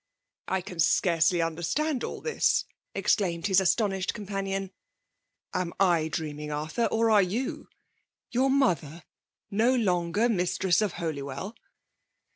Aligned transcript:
*'" 0.19 0.35
I 0.47 0.61
can 0.61 0.79
scarcely 0.79 1.43
understand 1.43 2.03
all 2.03 2.21
this 2.21 2.65
1" 2.65 2.73
ex 3.03 3.15
claimed 3.15 3.45
his 3.45 3.61
astonished 3.61 4.15
companion. 4.15 4.71
Am 5.53 5.73
I 5.79 6.07
dreaming, 6.07 6.51
Arthur, 6.51 6.85
or 6.85 7.11
are 7.11 7.21
you? 7.21 7.67
Yotir 8.33 8.49
mother 8.49 9.03
no 9.51 9.75
longer 9.75 10.27
mistress 10.27 10.81
of 10.81 10.93
Holywell 10.93 11.55